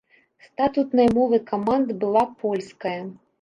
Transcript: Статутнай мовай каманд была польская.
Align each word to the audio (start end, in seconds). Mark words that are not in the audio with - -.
Статутнай 0.45 1.09
мовай 1.17 1.41
каманд 1.51 1.87
была 2.05 2.25
польская. 2.41 2.97